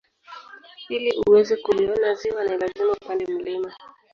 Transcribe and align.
Ili 0.89 1.11
uweze 1.27 1.57
kuliona 1.57 2.13
ziwa 2.13 2.43
ni 2.43 2.57
lazima 2.57 2.91
upande 2.93 3.25
mlima 3.33 3.73